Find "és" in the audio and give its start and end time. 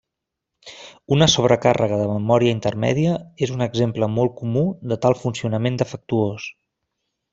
3.49-3.53